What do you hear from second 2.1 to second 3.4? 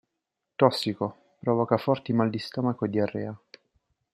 mal di stomaco e diarrea.